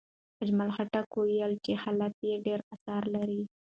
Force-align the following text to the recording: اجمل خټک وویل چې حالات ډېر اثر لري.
اجمل 0.43 0.69
خټک 0.75 1.07
وویل 1.13 1.53
چې 1.63 1.71
حالات 1.81 2.13
ډېر 2.45 2.59
اثر 2.73 3.01
لري. 3.15 3.41